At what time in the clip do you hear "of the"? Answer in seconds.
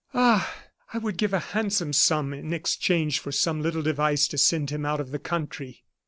4.99-5.19